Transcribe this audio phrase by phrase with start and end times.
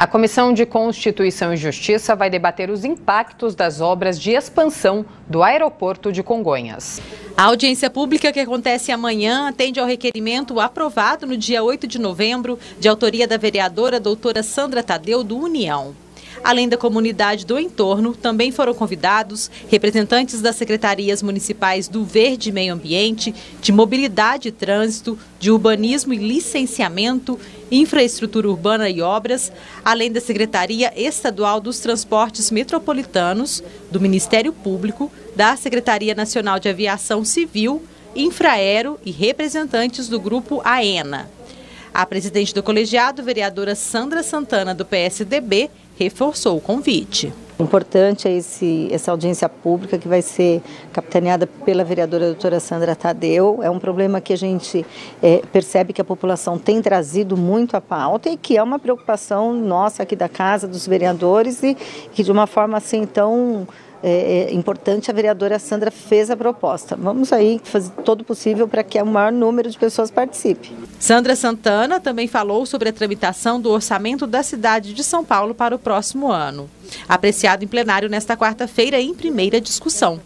[0.00, 5.42] A Comissão de Constituição e Justiça vai debater os impactos das obras de expansão do
[5.42, 7.00] aeroporto de Congonhas.
[7.36, 12.60] A audiência pública que acontece amanhã atende ao requerimento aprovado no dia 8 de novembro,
[12.78, 15.96] de autoria da vereadora doutora Sandra Tadeu, do União.
[16.42, 22.52] Além da comunidade do entorno, também foram convidados representantes das secretarias municipais do Verde e
[22.52, 27.38] Meio Ambiente, de Mobilidade e Trânsito, de Urbanismo e Licenciamento,
[27.70, 29.52] Infraestrutura Urbana e Obras,
[29.84, 37.24] além da Secretaria Estadual dos Transportes Metropolitanos, do Ministério Público, da Secretaria Nacional de Aviação
[37.24, 37.82] Civil,
[38.16, 41.37] Infraero e representantes do Grupo AENA.
[41.98, 47.34] A presidente do colegiado, vereadora Sandra Santana, do PSDB, reforçou o convite.
[47.58, 50.62] Importante é esse, essa audiência pública que vai ser
[50.92, 53.58] capitaneada pela vereadora doutora Sandra Tadeu.
[53.64, 54.86] É um problema que a gente
[55.20, 59.52] é, percebe que a população tem trazido muito à pauta e que é uma preocupação
[59.52, 61.76] nossa aqui da Casa, dos vereadores, e
[62.12, 63.66] que de uma forma assim tão
[64.02, 66.96] é, é, importante, a vereadora Sandra fez a proposta.
[66.96, 70.70] Vamos aí fazer todo o possível para que o maior número de pessoas participe.
[70.98, 75.74] Sandra Santana também falou sobre a tramitação do orçamento da cidade de São Paulo para
[75.74, 76.70] o próximo ano.
[77.08, 80.20] Apreciado em plenário nesta quarta-feira em primeira discussão.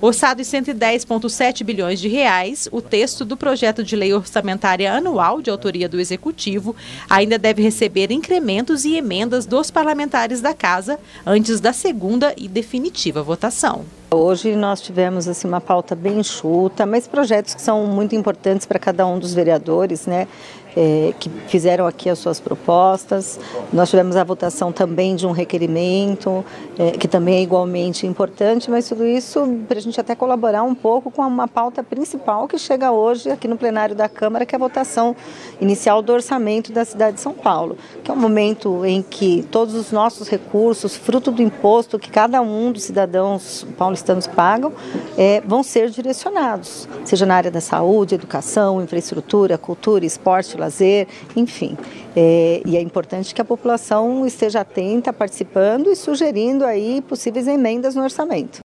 [0.00, 5.50] Orçado em 110,7 bilhões de reais, o texto do projeto de lei orçamentária anual de
[5.50, 6.76] autoria do Executivo
[7.08, 13.22] ainda deve receber incrementos e emendas dos parlamentares da Casa antes da segunda e definitiva
[13.22, 13.84] votação.
[14.08, 18.78] Hoje nós tivemos assim uma pauta bem enxuta, mas projetos que são muito importantes para
[18.78, 20.28] cada um dos vereadores, né?
[20.78, 23.40] É, que fizeram aqui as suas propostas.
[23.72, 26.44] Nós tivemos a votação também de um requerimento,
[26.78, 30.74] é, que também é igualmente importante, mas tudo isso para a gente até colaborar um
[30.74, 34.56] pouco com uma pauta principal que chega hoje aqui no plenário da Câmara, que é
[34.56, 35.16] a votação
[35.62, 39.74] inicial do orçamento da cidade de São Paulo, que é um momento em que todos
[39.74, 44.72] os nossos recursos, fruto do imposto que cada um dos cidadãos paulistanos paulistanos pagam
[45.18, 51.76] é, vão ser direcionados, seja na área da saúde, educação, infraestrutura, cultura, esporte, lazer, enfim.
[52.14, 57.94] É, e é importante que a população esteja atenta, participando e sugerindo aí possíveis emendas
[57.94, 58.60] no orçamento.